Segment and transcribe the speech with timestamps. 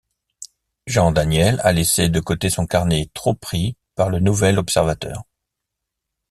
[0.87, 5.25] Jean Daniel a laissé de côté son carnet, trop pris par le Nouvel Observateur.